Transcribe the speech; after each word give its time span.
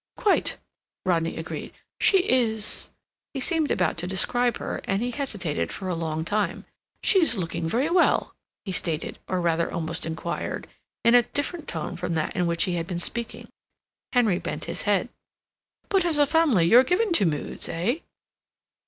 "Quite," 0.17 0.57
Rodney 1.05 1.35
agreed. 1.37 1.73
"She 1.99 2.27
is—" 2.27 2.89
He 3.35 3.39
seemed 3.39 3.69
about 3.69 3.99
to 3.99 4.07
describe 4.07 4.57
her, 4.57 4.81
and 4.85 4.99
he 4.99 5.11
hesitated 5.11 5.71
for 5.71 5.87
a 5.89 5.93
long 5.93 6.25
time. 6.25 6.65
"She's 7.03 7.35
looking 7.37 7.69
very 7.69 7.87
well," 7.87 8.33
he 8.65 8.71
stated, 8.71 9.19
or 9.27 9.39
rather 9.41 9.71
almost 9.71 10.03
inquired, 10.07 10.67
in 11.05 11.13
a 11.13 11.21
different 11.21 11.67
tone 11.67 11.97
from 11.97 12.15
that 12.15 12.35
in 12.35 12.47
which 12.47 12.63
he 12.63 12.77
had 12.77 12.87
been 12.87 12.97
speaking. 12.97 13.47
Henry 14.11 14.39
bent 14.39 14.65
his 14.65 14.81
head. 14.89 15.09
"But, 15.87 16.03
as 16.03 16.17
a 16.17 16.25
family, 16.25 16.65
you're 16.65 16.83
given 16.83 17.11
to 17.13 17.27
moods, 17.27 17.69
eh?" 17.69 17.99